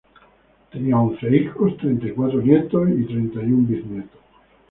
Tenía 0.71 0.97
once 0.97 1.29
hijos, 1.29 1.77
treinta 1.77 2.07
y 2.07 2.11
cuatro 2.13 2.41
nietos; 2.41 2.89
y 2.89 3.03
treinta 3.05 3.39
y 3.41 3.51
un 3.51 3.67
biznieto. 3.67 4.17